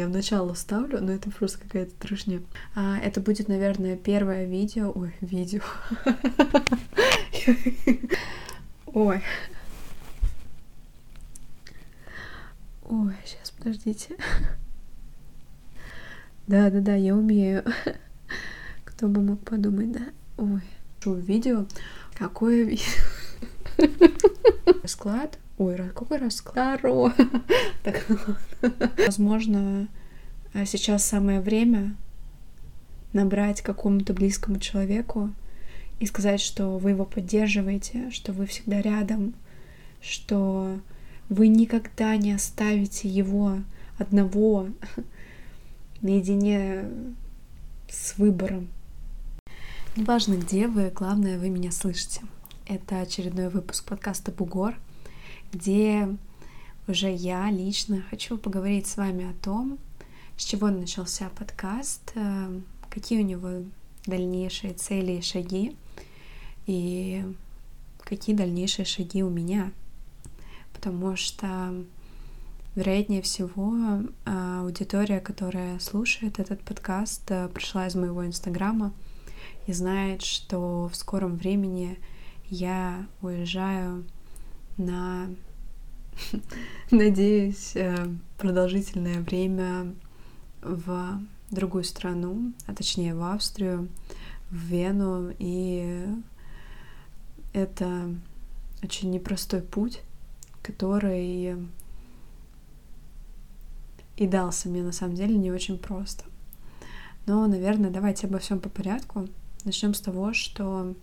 [0.00, 2.40] Я в начало ставлю, но это просто какая-то трешня.
[2.74, 4.90] А, это будет, наверное, первое видео...
[4.94, 5.60] Ой, видео.
[8.86, 9.22] Ой.
[12.88, 14.16] Ой, сейчас, подождите.
[16.46, 17.62] Да-да-да, я умею.
[18.86, 20.06] Кто бы мог подумать, да?
[20.38, 20.62] Ой.
[21.04, 21.66] Видео.
[22.14, 22.86] Какое видео?
[24.82, 25.38] Расклад.
[25.60, 26.54] Ой, какой расклад?
[26.54, 27.12] Таро.
[27.82, 28.06] Так,
[29.06, 29.88] Возможно,
[30.64, 31.96] сейчас самое время
[33.12, 35.30] набрать какому-то близкому человеку
[35.98, 39.34] и сказать, что вы его поддерживаете, что вы всегда рядом,
[40.00, 40.80] что
[41.28, 43.58] вы никогда не оставите его
[43.98, 44.68] одного
[46.00, 46.86] наедине
[47.86, 48.68] с выбором.
[49.94, 52.22] Неважно, где вы, главное, вы меня слышите.
[52.66, 54.74] Это очередной выпуск подкаста «Бугор»,
[55.52, 56.08] где
[56.86, 59.78] уже я лично хочу поговорить с вами о том,
[60.36, 63.64] с чего начался подкаст, э, какие у него
[64.06, 65.76] дальнейшие цели и шаги,
[66.66, 67.24] и
[68.00, 69.72] какие дальнейшие шаги у меня.
[70.72, 71.74] Потому что,
[72.74, 78.92] вероятнее всего, аудитория, которая слушает этот подкаст, э, пришла из моего инстаграма
[79.66, 81.98] и знает, что в скором времени
[82.48, 84.04] я уезжаю
[84.80, 85.28] на,
[86.90, 87.94] надеюсь, э,
[88.38, 89.94] продолжительное время
[90.62, 93.88] в другую страну, а точнее в Австрию,
[94.50, 96.06] в Вену, и
[97.52, 98.14] это
[98.82, 100.00] очень непростой путь,
[100.62, 101.56] который
[104.16, 106.24] и дался мне на самом деле не очень просто.
[107.26, 109.28] Но, наверное, давайте обо всем по порядку.
[109.64, 110.94] Начнем с того, что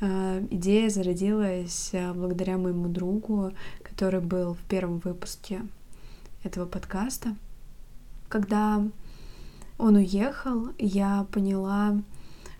[0.00, 5.60] идея зародилась э, благодаря моему другу, который был в первом выпуске
[6.42, 7.36] этого подкаста.
[8.28, 8.82] Когда
[9.76, 12.00] он уехал, я поняла,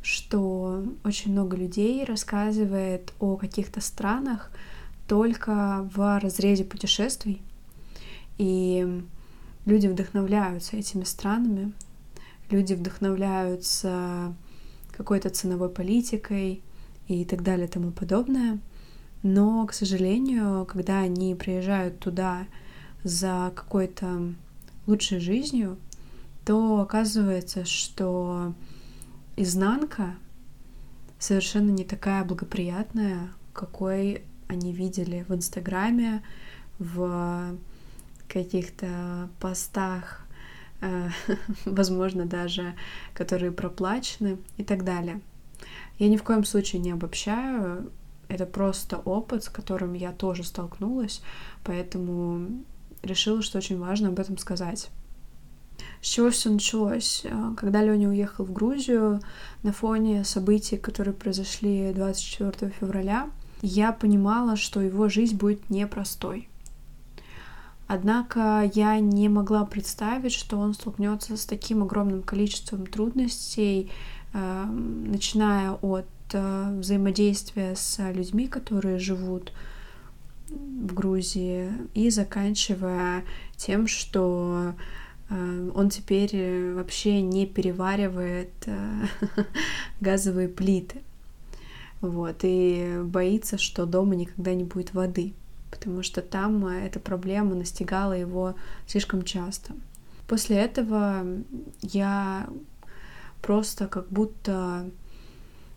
[0.03, 4.51] что очень много людей рассказывает о каких-то странах
[5.07, 7.43] только в разрезе путешествий.
[8.39, 9.03] И
[9.65, 11.73] люди вдохновляются этими странами,
[12.51, 14.35] люди вдохновляются
[14.93, 16.63] какой-то ценовой политикой
[17.11, 18.59] и так далее и тому подобное.
[19.23, 22.47] Но, к сожалению, когда они приезжают туда
[23.03, 24.33] за какой-то
[24.87, 25.77] лучшей жизнью,
[26.45, 28.55] то оказывается, что
[29.37, 30.15] изнанка
[31.19, 36.23] совершенно не такая благоприятная, какой они видели в Инстаграме,
[36.79, 37.57] в
[38.27, 40.27] каких-то постах,
[40.81, 41.11] э,
[41.67, 42.75] возможно, даже
[43.13, 45.21] которые проплачены и так далее.
[45.99, 47.91] Я ни в коем случае не обобщаю,
[48.29, 51.21] это просто опыт, с которым я тоже столкнулась,
[51.65, 52.63] поэтому
[53.03, 54.89] решила, что очень важно об этом сказать.
[56.01, 57.25] С чего все началось?
[57.31, 59.21] А, когда Леня уехал в Грузию
[59.63, 63.31] на фоне событий, которые произошли 24 февраля,
[63.63, 66.49] я понимала, что его жизнь будет непростой.
[67.87, 73.91] Однако я не могла представить, что он столкнется с таким огромным количеством трудностей,
[74.33, 79.53] начиная от а, взаимодействия с людьми, которые живут
[80.49, 83.25] в Грузии, и заканчивая
[83.57, 84.75] тем, что
[85.31, 89.07] Э, он теперь э, вообще не переваривает э,
[90.01, 91.03] газовые плиты.
[92.01, 95.35] Вот, и боится, что дома никогда не будет воды,
[95.71, 98.55] потому что там эта проблема настигала его
[98.87, 99.75] слишком часто.
[100.27, 101.27] После этого
[101.83, 102.49] я
[103.43, 104.91] просто как будто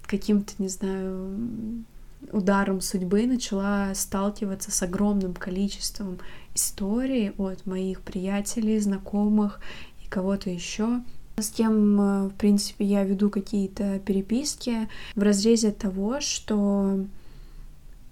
[0.06, 1.86] каким-то, не знаю,
[2.32, 6.20] ударом судьбы начала сталкиваться с огромным количеством
[6.56, 9.60] историй от моих приятелей, знакомых
[10.04, 11.02] и кого-то еще,
[11.38, 17.06] с кем, э, в принципе, я веду какие-то переписки в разрезе того, что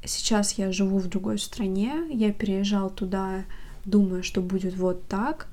[0.04, 3.46] сейчас я живу в другой стране, я переезжал туда,
[3.86, 5.48] думая, что будет вот так,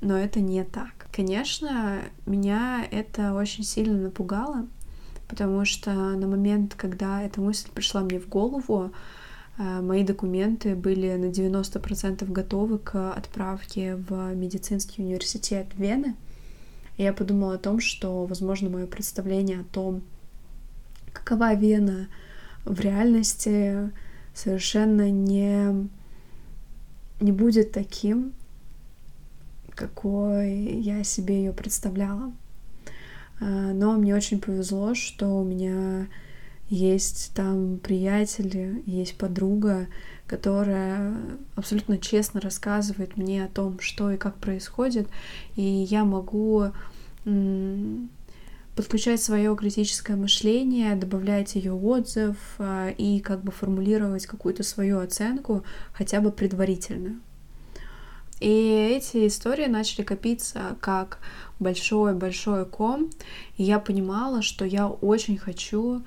[0.00, 1.01] но это не так.
[1.12, 4.66] Конечно, меня это очень сильно напугало,
[5.28, 8.92] потому что на момент, когда эта мысль пришла мне в голову,
[9.58, 16.16] э, мои документы были на 90% готовы к отправке в медицинский университет Вены.
[16.96, 20.02] И я подумала о том, что, возможно, мое представление о том,
[21.12, 22.08] какова Вена
[22.64, 23.90] в реальности,
[24.32, 25.88] совершенно не,
[27.20, 28.32] не будет таким,
[29.74, 32.32] какой я себе ее представляла.
[33.40, 36.06] А, но мне очень повезло, что у меня
[36.68, 39.88] есть там приятели, есть подруга,
[40.26, 41.14] которая
[41.54, 45.08] абсолютно честно рассказывает мне о том, что и как происходит,
[45.56, 46.72] и я могу
[48.74, 55.62] подключать свое критическое мышление, добавлять ее отзыв а, и как бы формулировать какую-то свою оценку,
[55.92, 57.20] хотя бы предварительно.
[58.42, 61.18] И эти истории начали копиться как
[61.60, 63.08] большой-большой ком,
[63.56, 66.02] и я понимала, что я очень хочу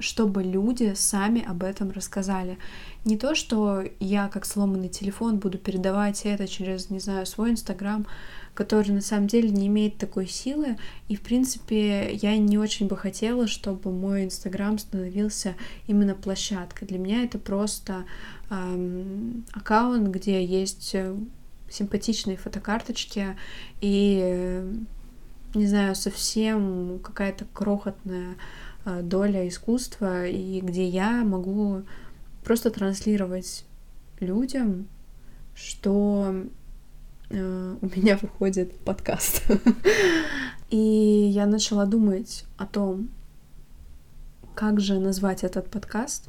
[0.00, 2.58] чтобы люди сами об этом рассказали.
[3.04, 8.06] Не то, что я как сломанный телефон буду передавать это через, не знаю, свой инстаграм,
[8.52, 10.76] который на самом деле не имеет такой силы.
[11.08, 15.54] И, в принципе, я не очень бы хотела, чтобы мой инстаграм становился
[15.86, 16.86] именно площадкой.
[16.86, 18.04] Для меня это просто
[18.50, 20.94] эм, аккаунт, где есть
[21.70, 23.36] симпатичные фотокарточки
[23.80, 24.62] и,
[25.54, 28.36] не знаю, совсем какая-то крохотная
[29.02, 31.82] доля искусства, и где я могу
[32.44, 33.64] просто транслировать
[34.20, 34.86] людям,
[35.54, 36.34] что
[37.30, 39.42] э, у меня выходит подкаст.
[40.70, 43.08] И я начала думать о том,
[44.54, 46.28] как же назвать этот подкаст.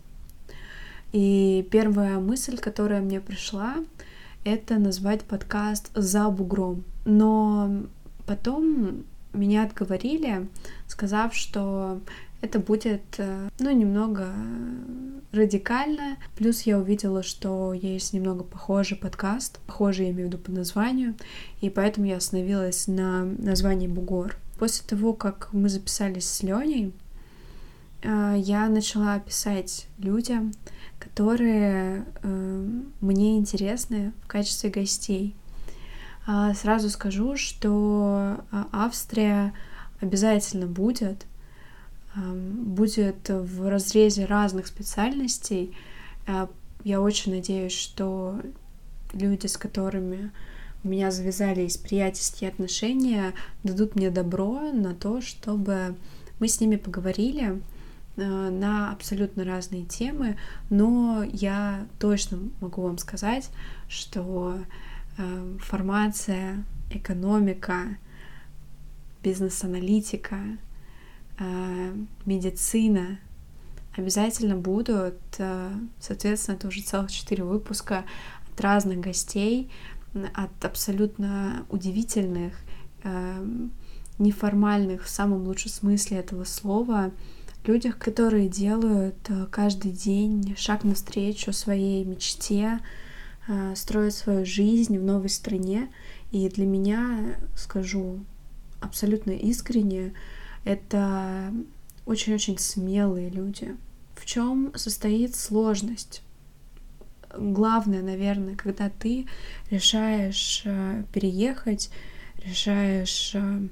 [1.14, 3.76] И первая мысль, которая мне пришла,
[4.44, 6.84] это назвать подкаст «За бугром».
[7.06, 7.84] Но
[8.26, 10.48] потом меня отговорили,
[10.88, 12.02] сказав, что
[12.42, 14.28] это будет, э, ну, немного
[15.32, 16.18] радикально.
[16.36, 21.16] Плюс я увидела, что есть немного похожий подкаст, похожий, я имею в виду, по названию,
[21.62, 24.38] и поэтому я остановилась на названии «Бугор».
[24.60, 26.94] После того, как мы записались с Леней,
[28.04, 30.54] э, я начала писать людям,
[31.00, 32.68] которые э,
[33.02, 35.36] мне интересны в качестве гостей.
[36.30, 38.42] А, сразу скажу, что
[38.72, 39.54] Австрия
[40.02, 41.26] обязательно будет—
[42.18, 45.76] будет в разрезе разных специальностей.
[46.26, 46.50] А,
[46.84, 48.42] я очень надеюсь, что
[49.14, 50.32] люди, с которыми
[50.84, 53.34] у меня завязались приятельские отношения,
[53.64, 55.96] дадут мне добро на то, чтобы
[56.40, 57.62] мы с ними поговорили
[58.18, 60.38] а, на абсолютно разные темы,
[60.70, 63.50] но я точно могу вам сказать,
[63.88, 64.60] что
[65.18, 67.98] а, формация, экономика,
[69.24, 70.38] бизнес-аналитика,
[72.26, 73.20] медицина
[73.98, 75.18] обязательно будут.
[75.38, 78.06] Э, соответственно, это уже целых четыре выпуска
[78.52, 79.70] от разных гостей,
[80.34, 82.54] от абсолютно удивительных,
[83.04, 83.46] э,
[84.20, 87.12] неформальных в самом лучшем смысле этого слова,
[87.66, 92.80] людях, которые делают каждый день шаг навстречу своей мечте,
[93.76, 95.90] строят свою жизнь в новой стране.
[96.32, 98.20] И для меня, скажу
[98.80, 100.14] абсолютно искренне,
[100.68, 101.54] это
[102.06, 103.76] очень-очень смелые люди.
[104.16, 106.22] В чем состоит сложность?
[107.38, 109.28] Главное, наверное, когда ты
[109.70, 111.90] решаешь э, переехать,
[112.44, 113.68] решаешь э,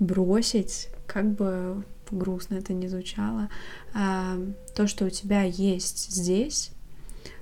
[0.00, 3.48] бросить, как бы грустно это не звучало,
[3.94, 6.70] э, то, что у тебя есть здесь,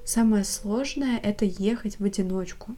[0.05, 2.75] самое сложное это ехать в одиночку.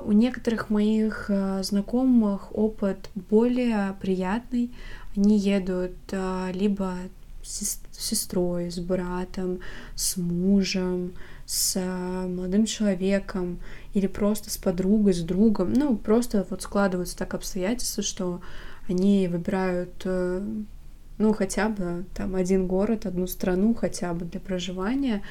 [0.00, 4.72] У некоторых моих э, знакомых опыт более приятный.
[5.16, 6.94] Они едут э, либо
[7.42, 9.60] с сестрой, с братом,
[9.94, 11.12] с мужем,
[11.46, 13.60] с э, молодым человеком
[13.92, 15.72] или просто с подругой, с другом.
[15.72, 18.40] Ну, просто вот складываются так обстоятельства, что
[18.88, 25.22] они выбирают, ну, хотя бы там один город, одну страну хотя бы для проживания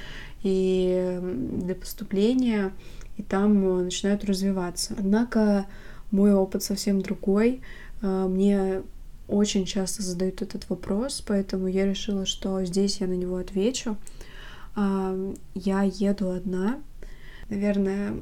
[0.42, 2.72] и для поступления
[3.18, 4.96] и там э, начинают развиваться.
[4.98, 5.66] Однако
[6.12, 7.62] мой опыт совсем другой.
[8.02, 8.82] Э, мне
[9.28, 13.98] очень часто задают этот вопрос, поэтому я решила, что здесь я на него отвечу.
[14.76, 16.80] Э, я еду одна.
[17.50, 18.16] Наверное,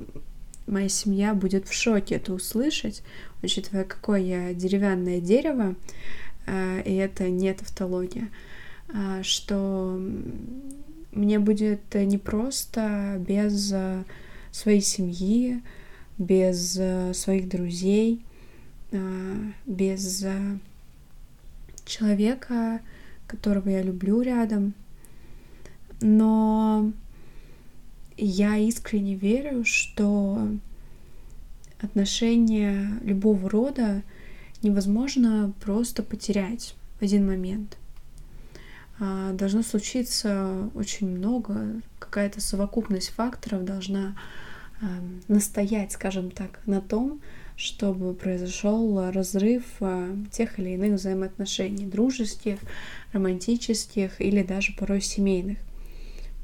[0.67, 3.03] моя семья будет в шоке это услышать,
[3.43, 5.75] учитывая, какое я деревянное дерево,
[6.47, 8.29] и это не тавтология,
[9.21, 10.01] что
[11.11, 13.73] мне будет не просто без
[14.51, 15.61] своей семьи,
[16.17, 18.23] без э, своих друзей,
[18.91, 20.57] э, без э,
[21.85, 22.81] человека,
[23.27, 24.73] которого я люблю рядом.
[26.01, 26.91] Но
[28.17, 30.47] я искренне верю, что
[31.79, 34.03] отношения любого рода
[34.61, 37.77] невозможно просто потерять в один момент.
[39.03, 44.15] А, должно случиться очень много, какая-то совокупность факторов должна
[44.79, 47.19] эм, настоять, скажем так, на том,
[47.55, 52.59] чтобы произошел разрыв э, тех или иных взаимоотношений, дружеских,
[53.11, 55.57] романтических или даже порой семейных.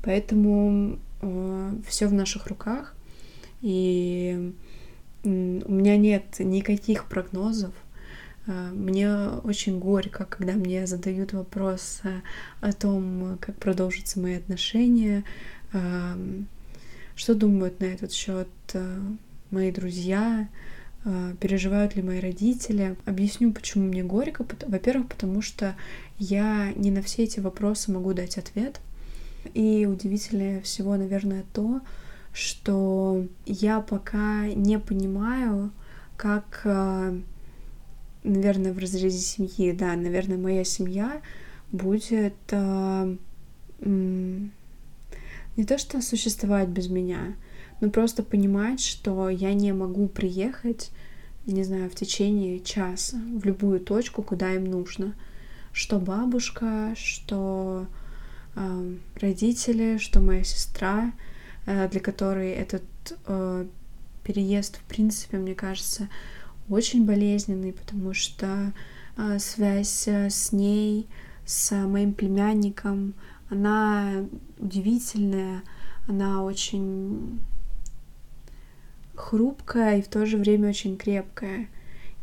[0.03, 0.97] Поэтому
[1.87, 2.95] все в наших руках,
[3.61, 4.53] и
[5.23, 7.73] у меня нет никаких прогнозов.
[8.47, 9.13] Э, мне
[9.43, 12.21] очень горько, когда мне задают вопрос э,
[12.61, 15.23] о том, как продолжатся мои отношения,
[15.73, 16.47] эм,
[17.15, 18.47] что думают на этот счет
[19.49, 20.49] мои друзья,
[21.39, 22.97] переживают ли мои родители.
[23.05, 24.45] Объясню, почему мне горько.
[24.67, 25.75] Во-первых, потому что
[26.19, 28.81] я не на все эти вопросы могу дать ответ.
[29.53, 31.81] И удивительнее всего, наверное, то,
[32.33, 35.71] что я пока не понимаю,
[36.17, 37.19] как, э,
[38.27, 41.21] наверное, в разрезе семьи, да, наверное, моя семья
[41.71, 43.15] будет э,
[43.79, 44.51] не
[45.65, 47.35] то что существовать без меня,
[47.81, 50.91] но просто понимать, что я не могу приехать,
[51.45, 55.13] не знаю, в течение часа в любую точку, куда им нужно.
[55.71, 57.87] Что бабушка, что
[59.21, 61.11] родители, что моя сестра,
[61.65, 62.83] э, для которой этот
[63.25, 63.65] э,
[64.23, 66.09] переезд, в принципе, мне кажется,
[66.69, 68.73] очень болезненный, потому что
[69.17, 71.07] э, связь с ней,
[71.45, 73.13] с моим племянником,
[73.49, 74.25] она
[74.57, 75.63] удивительная,
[76.07, 77.39] она очень
[79.15, 81.67] хрупкая и в то же время очень крепкая.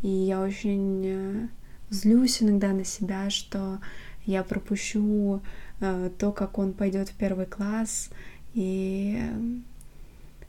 [0.03, 1.49] И я очень
[1.89, 3.81] злюсь иногда на себя, что
[4.27, 5.41] я пропущу
[5.81, 8.11] Э, то, как он пойдет в первый класс,
[8.55, 9.21] и,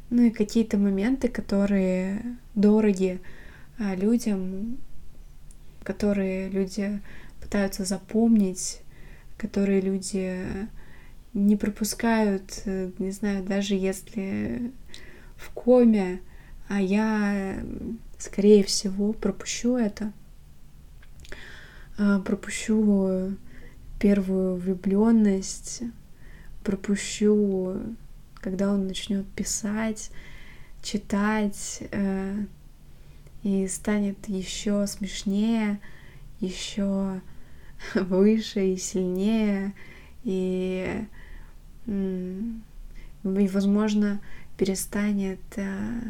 [0.09, 3.44] ну, и какие-то моменты, которые дороги э,
[3.77, 4.77] людям,
[5.83, 7.01] которые люди
[7.41, 8.81] пытаются запомнить,
[9.37, 10.45] которые люди
[11.33, 14.71] не пропускают, э, не знаю, даже если
[15.35, 16.21] в коме,
[16.67, 17.57] а я,
[18.17, 20.13] скорее всего, пропущу это,
[21.97, 23.35] пропущу
[23.99, 25.83] первую влюбленность
[26.65, 27.77] пропущу,
[28.35, 30.11] когда он начнет писать,
[30.81, 32.45] читать, э,
[33.45, 35.79] и станет еще смешнее,
[36.39, 37.21] еще
[37.93, 39.73] выше и сильнее,
[40.23, 41.05] и,
[41.85, 42.57] и
[43.23, 44.19] возможно,
[44.57, 46.01] перестанет э,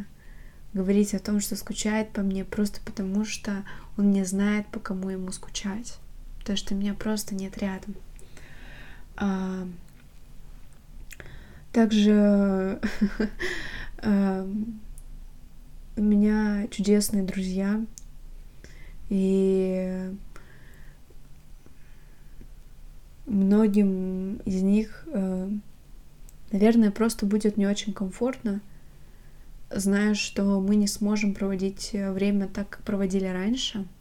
[0.74, 3.64] говорить о том, что скучает по мне, просто потому что
[3.98, 6.00] он не знает, по кому ему скучать
[6.46, 7.96] то что меня просто нет рядом.
[9.18, 9.68] А,
[11.72, 12.80] также
[13.98, 14.48] а,
[15.98, 17.86] у меня чудесные друзья,
[19.10, 20.12] и
[23.26, 25.50] многим из них, а,
[26.52, 28.62] наверное, просто будет не очень комфортно,
[29.70, 33.86] зная, что мы не сможем проводить время так, как проводили раньше—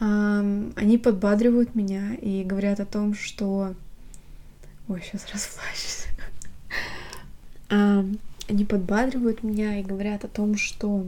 [0.00, 3.74] они подбадривают меня и говорят о том, что...
[4.88, 6.06] Ой, сейчас расплачусь.
[8.50, 11.06] Они подбадривают меня и говорят о том, что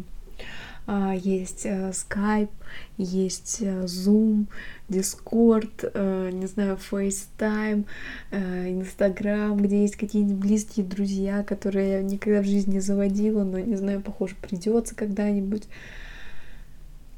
[0.87, 2.51] а, есть э, Skype,
[2.99, 4.47] есть э, Zoom,
[4.89, 7.85] Discord, э, не знаю, FaceTime,
[8.31, 13.75] Instagram, где есть какие-нибудь близкие друзья, которые я никогда в жизни не заводила, но не
[13.75, 15.65] знаю, похоже, придется когда-нибудь.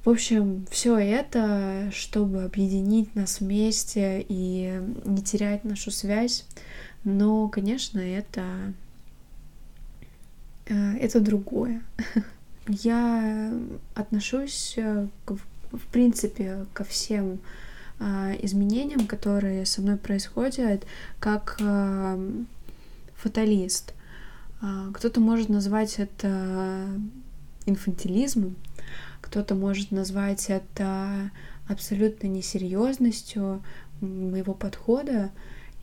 [0.06, 6.46] В общем, все это, чтобы объединить нас вместе и не терять нашу связь.
[7.04, 8.42] Но, конечно, это,
[10.66, 11.83] это другое.
[12.66, 13.52] Я
[13.94, 17.40] отношусь, э, в принципе, ко всем
[18.00, 20.85] э, изменениям, которые со мной происходят,
[21.18, 21.61] как
[23.16, 23.94] фаталист.
[24.94, 26.88] Кто-то может назвать это
[27.66, 28.56] инфантилизмом,
[29.21, 31.30] кто-то может назвать это
[31.66, 33.62] абсолютно несерьезностью
[34.00, 35.30] моего подхода,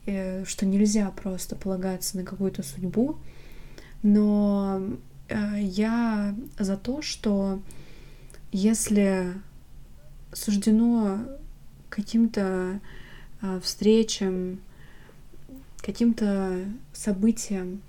[0.06, 3.18] э, что нельзя просто полагаться на какую-то судьбу.
[4.04, 4.82] Но
[5.28, 7.62] э, я за то, что
[8.52, 9.34] если
[10.34, 11.20] суждено
[11.90, 12.80] каким-то
[13.42, 14.60] э, встречам,
[15.82, 17.82] каким-то событиям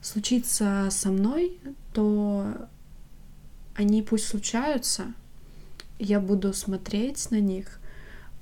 [0.00, 1.58] случиться со мной,
[1.92, 2.68] то
[3.74, 5.12] они пусть случаются,
[5.98, 7.78] я буду смотреть на них,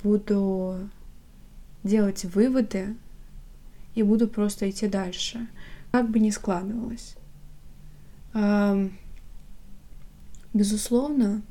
[0.02, 0.88] буду
[1.82, 2.96] делать выводы
[3.94, 5.46] и буду просто идти дальше,
[5.92, 7.16] как бы ни складывалось.
[10.54, 11.42] Безусловно,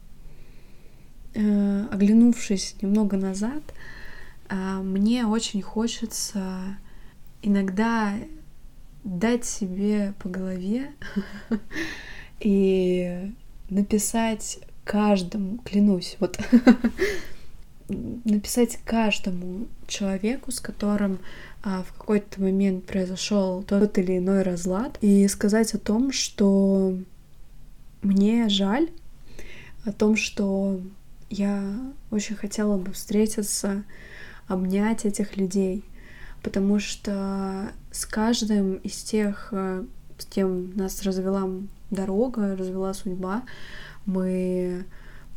[1.34, 3.64] э, оглянувшись немного назад,
[4.50, 6.78] а, мне очень хочется
[7.42, 8.16] иногда
[9.04, 10.92] дать себе по голове
[12.40, 13.32] и
[13.70, 16.40] написать каждому, клянусь, вот
[17.90, 21.20] написать каждому человеку, с которым
[21.64, 26.98] а, в какой-то момент произошел тот или иной разлад, и сказать о том, что
[28.02, 28.90] мне жаль,
[29.86, 30.80] о том, что
[31.30, 31.80] я
[32.12, 33.84] очень хотела бы встретиться,
[34.48, 35.84] обнять этих людей,
[36.42, 39.84] потому что с каждым из тех, э,
[40.18, 41.50] с кем нас развела
[41.90, 43.44] дорога, развела судьба,
[44.06, 44.86] мы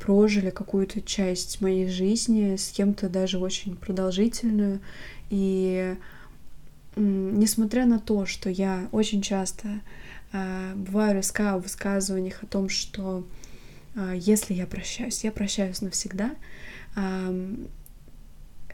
[0.00, 4.80] прожили какую-то часть моей жизни, с кем-то даже очень продолжительную.
[5.28, 5.94] И
[6.96, 9.68] несмотря на то, что я очень часто
[10.32, 13.26] э, бываю резка в высказываниях о том, что
[13.94, 16.32] э, если я прощаюсь, я прощаюсь навсегда,
[16.96, 17.54] э,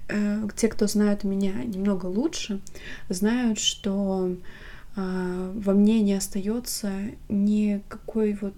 [0.09, 2.61] э, те, кто знают меня немного лучше,
[3.09, 4.37] знают, что
[4.97, 6.93] э, во мне не остается
[7.29, 8.55] никакой вот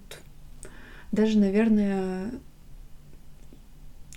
[1.11, 2.31] даже, наверное,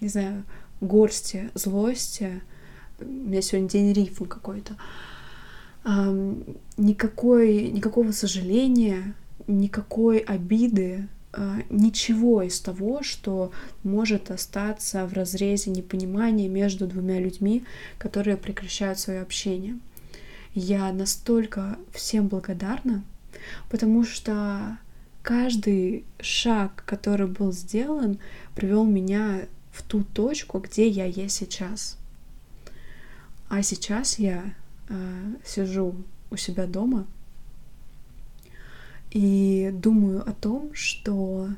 [0.02, 0.44] не знаю,
[0.80, 2.42] горсти злости.
[3.00, 4.76] У меня сегодня день рифм какой-то.
[6.76, 9.14] Никакой, никакого сожаления,
[9.46, 17.64] никакой обиды, а, ничего из того, что может остаться в разрезе непонимания между двумя людьми,
[17.98, 19.78] которые прекращают свое общение.
[20.54, 23.02] Я настолько всем благодарна,
[23.70, 24.76] потому что
[25.22, 28.18] каждый шаг, который был сделан,
[28.54, 31.98] привел меня в ту точку, где я есть сейчас.
[33.48, 34.54] А сейчас я
[34.88, 35.94] э, сижу
[36.30, 37.06] у себя дома
[39.10, 41.48] и думаю о том, что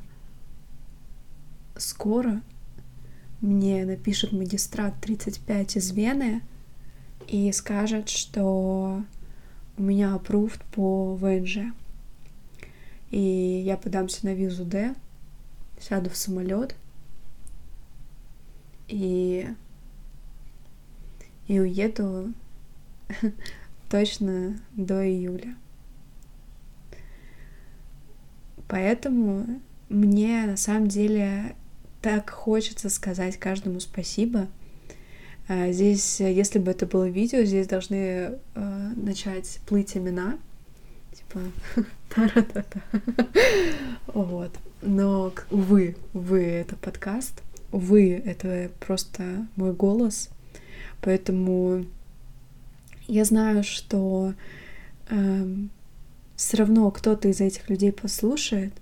[1.77, 2.41] скоро
[3.41, 6.41] мне напишет магистрат 35 из Вены
[7.27, 9.03] и скажет, что
[9.77, 11.73] у меня approved по ВНЖ.
[13.11, 13.19] И
[13.65, 14.95] я подамся на визу Д,
[15.79, 16.75] сяду в самолет
[18.87, 19.47] и,
[21.47, 22.33] и уеду
[23.89, 25.55] точно до июля.
[28.67, 31.55] Поэтому мне на самом деле
[32.01, 34.47] так хочется сказать каждому спасибо.
[35.47, 40.39] А, здесь, если бы это было видео, здесь должны э, начать плыть имена.
[41.13, 41.39] Типа,
[42.09, 42.81] та-ра-та-та.
[44.07, 44.51] Вот.
[44.81, 47.41] Но, увы, увы, это подкаст.
[47.71, 50.29] Увы, это просто мой голос.
[51.01, 51.85] Поэтому
[53.07, 54.33] я знаю, что
[55.09, 55.69] э, эм,
[56.35, 58.73] все равно кто-то из этих людей послушает,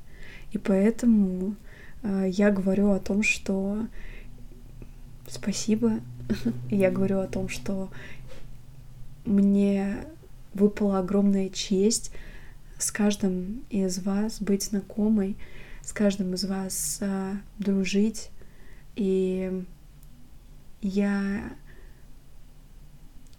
[0.51, 1.55] и поэтому
[2.03, 3.87] э, я говорю о том, что
[5.27, 5.99] спасибо.
[6.69, 7.89] я говорю о том, что
[9.25, 10.05] мне
[10.53, 12.11] выпала огромная честь
[12.77, 15.35] с каждым из вас быть знакомой,
[15.81, 18.29] с каждым из вас э, дружить.
[18.95, 19.63] И
[20.81, 21.55] я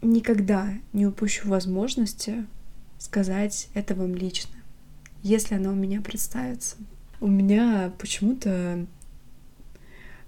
[0.01, 2.45] никогда не упущу возможности
[2.97, 4.55] сказать это вам лично,
[5.23, 6.77] если оно у меня представится.
[7.21, 8.85] У меня почему-то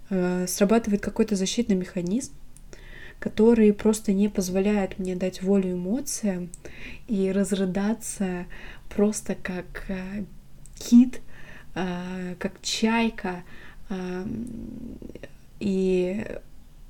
[0.09, 2.33] э, срабатывает какой-то защитный механизм,
[3.19, 6.49] который просто не позволяет мне дать волю эмоциям
[7.07, 8.45] и разрыдаться
[8.89, 10.23] просто как э,
[10.79, 11.21] кит,
[11.75, 13.43] э, как чайка,
[15.59, 16.25] и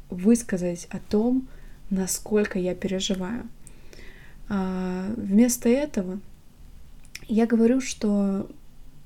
[0.10, 1.47] высказать о том,
[1.89, 3.47] насколько я переживаю.
[4.49, 6.19] А, вместо этого
[7.27, 8.49] я говорю, что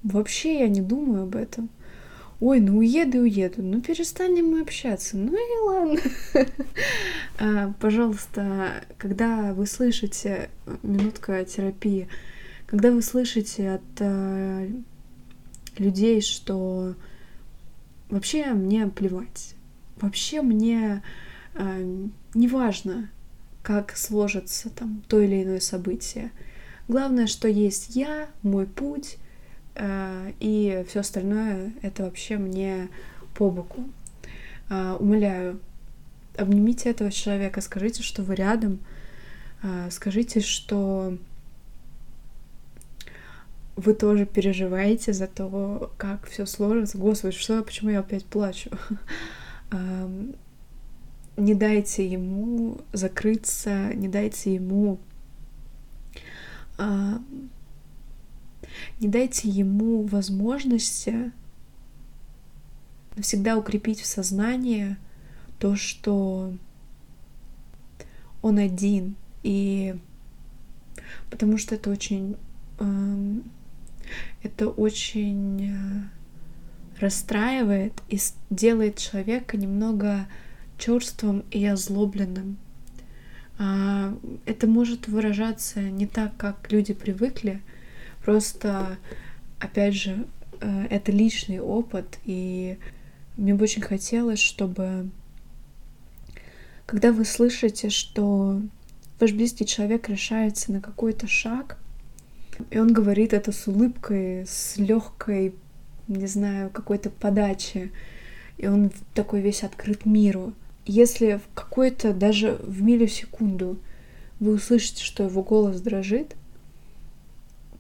[0.04, 1.70] вообще я не думаю об этом.
[2.40, 6.00] Ой, ну уеду и уеду, ну перестанем мы общаться, ну и ладно.
[7.40, 10.50] а, пожалуйста, когда вы слышите,
[10.82, 12.08] минутка терапии,
[12.66, 14.68] когда вы слышите от а,
[15.78, 16.96] людей, что
[18.12, 19.56] вообще мне плевать,
[20.00, 21.02] вообще мне
[21.56, 21.80] а,
[22.34, 23.10] неважно,
[23.62, 26.32] как сложится там то или иное событие.
[26.88, 29.18] Главное, что есть я, мой путь,
[29.76, 32.90] э, и все остальное это вообще мне
[33.36, 33.86] по боку.
[34.70, 35.60] Э, умоляю,
[36.38, 38.80] обнимите этого человека, скажите, что вы рядом,
[39.64, 41.18] э, скажите, что
[43.76, 46.98] вы тоже переживаете за то, как все сложится.
[46.98, 48.70] Господи, что, почему я опять плачу?
[51.38, 55.00] не дайте ему закрыться, не дайте ему
[56.78, 57.22] а,
[59.00, 61.32] не дайте ему возможности
[63.16, 64.98] навсегда укрепить в сознании
[65.60, 66.54] то, что
[68.42, 69.96] он один, и
[71.30, 72.36] потому что это очень,
[74.44, 76.10] это очень
[77.00, 78.20] расстраивает и
[78.50, 80.28] делает человека немного
[80.78, 82.58] черствым и озлобленным.
[83.58, 87.62] А, это может выражаться не так, как люди привыкли,
[88.24, 88.98] просто,
[89.60, 90.26] опять же,
[90.60, 92.78] э, это личный опыт, и
[93.38, 95.10] мне бы очень хотелось, чтобы
[96.86, 98.62] когда вы слышите, что
[99.20, 101.78] ваш близкий человек решается на какой-то шаг,
[102.70, 105.56] и он говорит это с улыбкой, с легкой,
[106.08, 107.92] не знаю, какой-то подачи,
[108.58, 110.54] и он такой весь открыт миру.
[110.86, 113.80] Если в какой-то, даже в миллисекунду,
[114.40, 116.36] вы услышите, что его голос дрожит,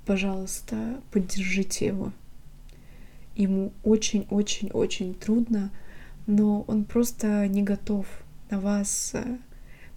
[0.06, 2.12] пожалуйста, поддержите его.
[3.36, 5.72] Ему очень-очень-очень трудно,
[6.28, 8.06] но он просто не готов
[8.50, 9.38] на вас э,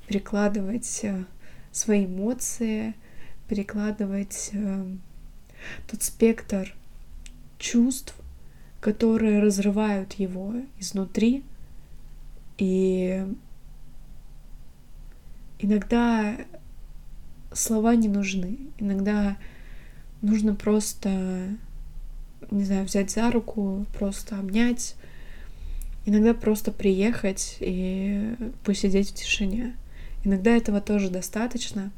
[0.07, 1.25] перекладывать э,
[1.73, 2.95] свои эмоции,
[3.49, 4.87] перекладывать э,
[5.87, 6.75] тот спектр
[7.59, 8.15] чувств,
[8.81, 11.43] которые разрывают его изнутри.
[12.59, 13.27] И
[15.59, 16.37] иногда
[17.53, 18.59] слова не нужны.
[18.79, 19.37] Иногда
[20.23, 21.49] нужно просто,
[22.51, 24.97] не знаю, взять за руку, просто обнять,
[26.07, 29.75] Иногда просто приехать и посидеть в тишине.
[30.23, 31.91] Иногда этого тоже достаточно.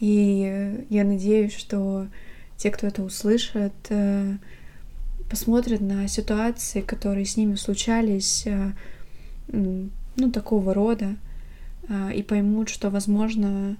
[0.00, 2.08] И я надеюсь, что
[2.56, 4.36] те, кто это услышит, э,
[5.28, 8.72] посмотрят на ситуации, которые с ними случались, э,
[9.48, 11.16] ну, такого рода,
[11.88, 13.76] э, и поймут, что, возможно,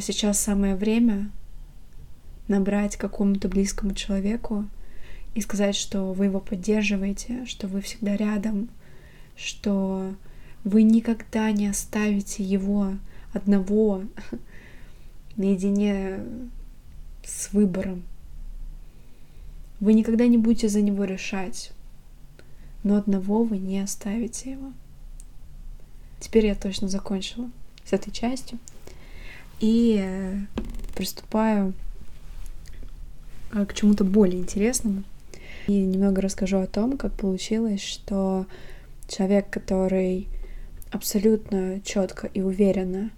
[0.00, 1.30] сейчас самое время
[2.46, 4.66] набрать какому-то близкому человеку
[5.34, 8.68] и сказать, что вы его поддерживаете, что вы всегда рядом,
[9.36, 10.14] что
[10.64, 12.94] вы никогда не оставите его
[13.32, 14.02] одного
[15.40, 16.20] наедине
[17.24, 18.04] с выбором.
[19.80, 21.72] Вы никогда не будете за него решать,
[22.82, 24.72] но одного вы не оставите его.
[26.20, 27.50] Теперь я точно закончила
[27.84, 28.58] с этой частью
[29.58, 30.38] и э,
[30.94, 31.72] приступаю
[33.52, 35.02] э, к чему-то более интересному.
[35.66, 38.46] И немного расскажу о том, как получилось, что
[39.08, 40.28] человек, который
[40.90, 43.10] абсолютно четко и уверенно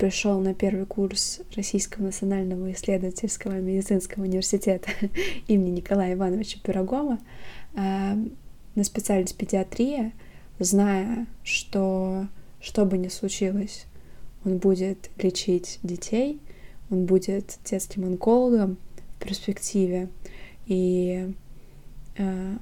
[0.00, 4.90] пришел на первый курс Российского национального исследовательского медицинского университета
[5.46, 7.18] имени Николая Ивановича Пирогова
[7.74, 8.16] э,
[8.74, 10.12] на специальность педиатрия,
[10.58, 12.26] зная, что
[12.60, 13.86] что бы ни случилось,
[14.44, 16.40] он будет лечить детей,
[16.90, 18.76] он будет детским онкологом
[19.18, 20.08] в перспективе,
[20.66, 21.32] и
[22.20, 22.56] Э,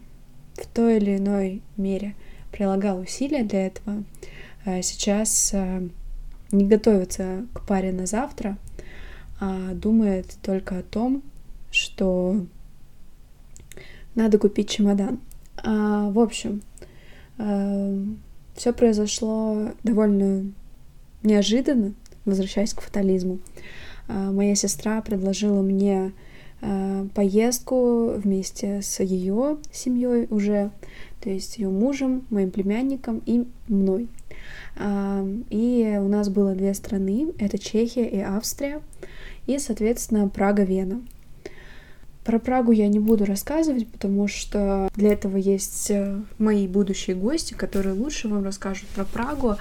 [0.54, 2.14] в той или иной мере
[2.50, 4.04] прилагал усилия для этого,
[4.64, 5.54] э, сейчас
[6.52, 8.56] не готовится к паре на завтра,
[9.40, 11.22] а думает только о том,
[11.70, 12.44] что
[14.14, 15.20] надо купить чемодан.
[15.56, 16.62] А, в общем,
[18.54, 20.50] все произошло довольно
[21.22, 23.38] неожиданно, возвращаясь к фатализму.
[24.08, 26.12] Моя сестра предложила мне
[26.60, 30.72] Э, поездку вместе с ее семьей уже,
[31.28, 34.08] то есть ее мужем, моим племянником и мной.
[34.78, 38.80] А, и у нас было две страны, это Чехия и Австрия,
[39.46, 41.02] и, соответственно, Прага-Вена.
[42.24, 47.52] Про Прагу я не буду рассказывать, потому что для этого есть э, мои будущие гости,
[47.52, 49.56] которые лучше вам расскажут про Прагу,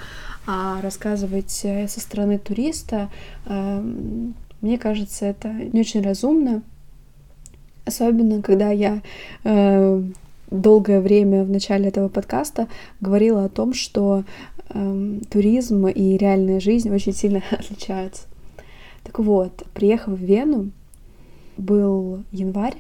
[0.46, 3.10] а рассказывать э, со стороны туриста,
[3.46, 6.64] мне кажется, это не очень разумно,
[7.88, 9.02] Особенно, когда я
[9.46, 10.04] э,
[10.50, 12.68] долгое время в начале этого подкаста
[13.02, 14.24] говорила о том, что
[14.70, 18.24] э, туризм и реальная жизнь очень сильно отличаются.
[19.04, 20.72] Так вот, приехав в Вену,
[21.58, 22.78] был январь,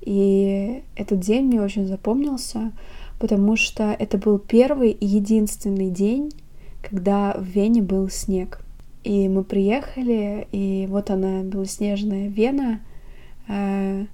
[0.00, 2.72] и этот день мне очень запомнился,
[3.18, 6.32] потому что это был первый и единственный день,
[6.82, 8.60] когда в Вене был снег.
[9.04, 12.80] И мы приехали, и вот она, белоснежная Вена—
[13.48, 14.06] Э,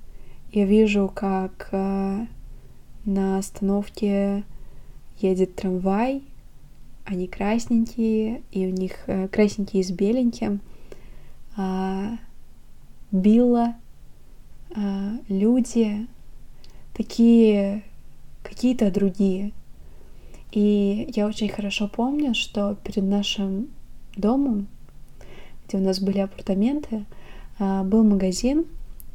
[0.52, 2.26] я вижу, как э,
[3.04, 4.44] на остановке
[5.18, 6.22] едет трамвай,
[7.04, 10.60] они красненькие, и у них э, красненькие с беленьким.
[11.56, 12.18] А,
[13.10, 13.76] Билла,
[15.28, 16.06] люди
[16.94, 17.82] такие
[18.42, 19.52] какие-то другие.
[20.50, 23.68] И я очень хорошо помню, что перед нашим
[24.16, 24.66] домом,
[25.66, 27.04] где у нас были апартаменты,
[27.58, 28.64] был магазин,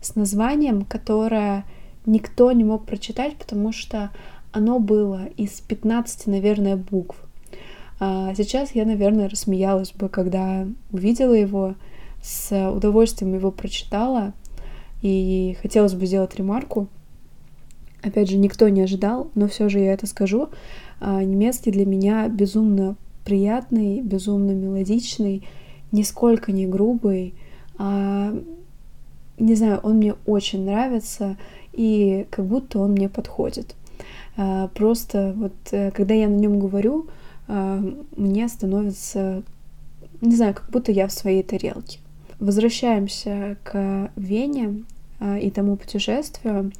[0.01, 1.65] с названием, которое
[2.07, 4.09] никто не мог прочитать, потому что
[4.51, 7.17] оно было из 15, наверное, букв.
[7.99, 11.75] А сейчас я, наверное, рассмеялась бы, когда увидела его,
[12.21, 14.33] с удовольствием его прочитала,
[15.01, 16.87] и хотелось бы сделать ремарку.
[18.01, 20.49] опять же, никто не ожидал, но все же я это скажу.
[20.99, 25.43] А, немецкий для меня безумно приятный, безумно мелодичный,
[25.91, 27.33] нисколько не грубый.
[27.77, 28.33] А,
[29.37, 31.37] не знаю, он мне очень нравится,
[31.77, 33.75] и как будто он мне подходит.
[34.35, 37.07] А, просто вот э, когда я на нем говорю,
[37.47, 37.81] а,
[38.15, 39.43] мне становится,
[40.19, 41.99] не знаю, как будто я в своей тарелке.
[42.39, 44.83] Возвращаемся к Вене
[45.19, 46.71] а, и тому путешествию.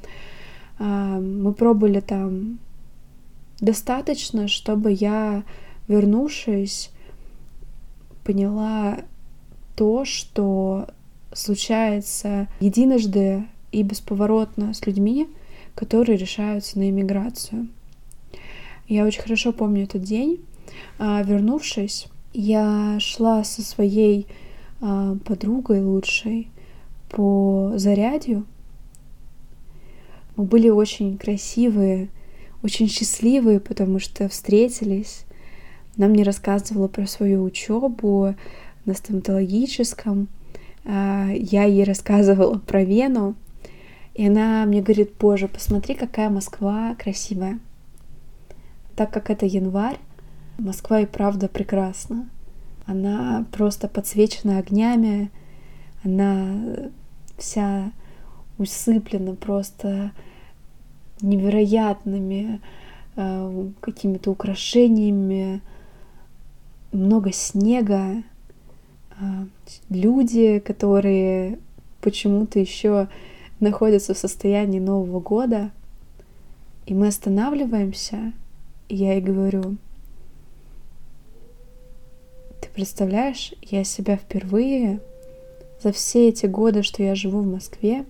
[0.80, 2.60] Мы пробыли там
[3.60, 5.44] достаточно, чтобы я,
[5.88, 6.92] вернувшись,
[8.24, 9.00] поняла
[9.76, 10.88] то, что
[11.34, 15.28] случается единожды и бесповоротно с людьми,
[15.76, 17.68] которые решаются на иммиграцию.
[18.88, 20.40] Я очень хорошо помню этот день.
[20.98, 24.28] А, вернувшись, я шла со своей
[24.80, 26.50] а, подругой лучшей
[27.10, 28.46] по зарядью.
[30.36, 32.10] Мы были очень красивые,
[32.64, 35.26] очень счастливые, потому что встретились.
[35.98, 38.36] Она мне рассказывала про свою учебу
[38.86, 40.28] на стоматологическом.
[40.86, 43.36] А, я ей рассказывала про Вену.
[44.18, 47.60] И она мне говорит, боже, посмотри, какая Москва красивая.
[48.96, 50.00] Так как это январь,
[50.58, 52.28] Москва и правда прекрасна.
[52.88, 55.30] Она просто подсвечена огнями,
[56.04, 56.58] она
[57.38, 57.92] вся
[58.58, 60.12] усыплена просто
[61.22, 62.60] невероятными
[63.18, 65.62] э, какими-то украшениями,
[66.92, 68.24] много снега,
[69.20, 69.46] э,
[69.90, 71.60] люди, которые
[72.02, 73.10] почему-то еще
[73.60, 75.72] находятся в состоянии Нового года,
[76.86, 78.34] и мы останавливаемся,
[78.90, 79.78] и я ей говорю,
[82.62, 85.00] ты представляешь, я себя впервые
[85.84, 88.06] за все эти годы, что я живу в Москве,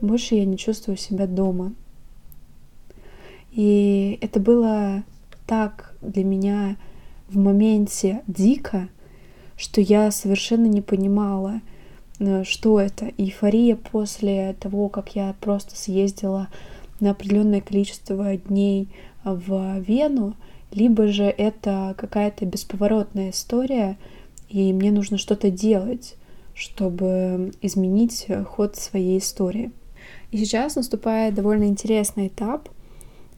[0.00, 1.74] больше я не чувствую себя дома.
[3.52, 5.04] И это было
[5.46, 6.76] так для меня
[7.28, 8.88] в моменте дико,
[9.56, 11.60] что я совершенно не понимала,
[12.44, 13.10] что это?
[13.18, 16.48] Эйфория после того, как я просто съездила
[17.00, 18.88] на определенное количество дней
[19.24, 20.34] в Вену,
[20.70, 23.96] либо же это какая-то бесповоротная история,
[24.48, 26.16] и мне нужно что-то делать,
[26.54, 29.72] чтобы изменить ход своей истории.
[30.30, 32.68] И сейчас наступает довольно интересный этап,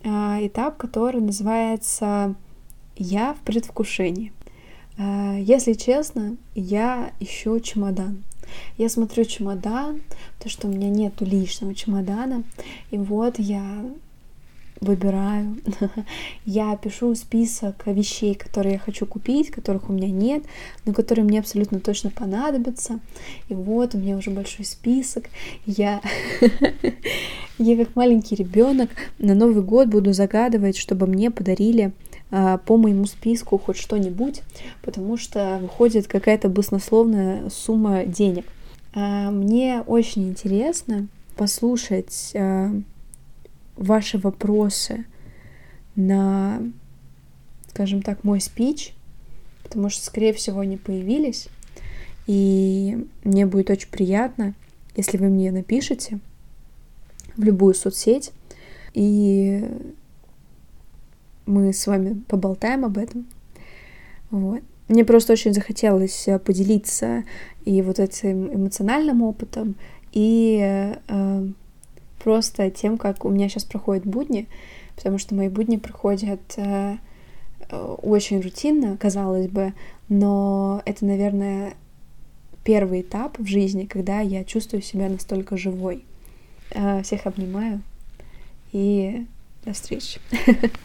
[0.05, 2.35] а, этап, который называется
[2.97, 4.33] «Я в предвкушении».
[4.99, 8.25] А, если честно, я ищу чемодан.
[8.79, 10.01] Я смотрю чемодан,
[10.39, 12.45] то, что у меня нету лишнего чемодана,
[12.91, 13.85] и вот я
[14.81, 15.57] выбираю,
[16.45, 20.45] я пишу список вещей, которые я хочу купить, которых у меня нет,
[20.85, 23.01] но которые мне абсолютно точно понадобятся.
[23.49, 25.25] И вот у меня уже большой список.
[25.65, 26.01] Я,
[27.59, 31.93] я как маленький ребенок на Новый год буду загадывать, чтобы мне подарили
[32.31, 34.43] по моему списку хоть что-нибудь,
[34.83, 38.47] потому что выходит какая-то баснословная сумма денег.
[38.95, 42.73] А, мне очень интересно послушать а,
[43.77, 45.05] ваши вопросы
[45.95, 46.63] на,
[47.69, 48.95] скажем так, мой спич,
[49.63, 51.49] потому что, скорее всего, они появились,
[52.27, 54.55] и мне будет очень приятно,
[54.97, 56.19] если вы мне напишите
[57.37, 58.33] в любую соцсеть,
[58.95, 59.63] и
[61.47, 63.27] мы с вами поболтаем об этом.
[64.31, 64.63] Вот.
[64.89, 67.25] Мне просто очень захотелось э, поделиться
[67.65, 69.75] и вот этим эмоциональным опытом,
[70.13, 70.61] и
[71.09, 71.49] э,
[72.23, 74.47] просто тем, как у меня сейчас проходят будни,
[74.95, 76.97] потому что мои будни проходят э,
[77.71, 79.75] очень рутинно, казалось бы,
[80.09, 81.75] но это, наверное,
[82.63, 86.05] первый этап в жизни, когда я чувствую себя настолько живой.
[86.71, 87.81] Э, всех обнимаю
[88.73, 89.27] и
[89.65, 90.21] до встречи.